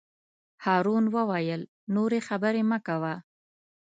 هارون 0.65 1.05
وویل: 1.15 1.61
نورې 1.95 2.19
خبرې 2.27 2.61
مه 2.69 2.79
کوه. 2.87 3.15